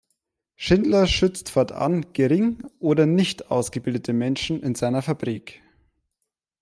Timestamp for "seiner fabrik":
4.73-5.61